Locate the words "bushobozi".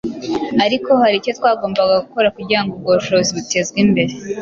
2.99-3.29